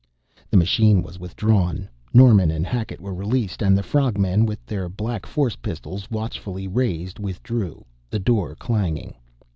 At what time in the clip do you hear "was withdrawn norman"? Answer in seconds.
1.03-2.49